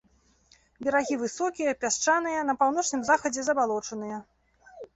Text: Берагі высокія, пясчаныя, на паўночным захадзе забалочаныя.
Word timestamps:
Берагі 0.87 1.17
высокія, 1.23 1.75
пясчаныя, 1.85 2.39
на 2.49 2.57
паўночным 2.63 3.01
захадзе 3.13 3.41
забалочаныя. 3.51 4.17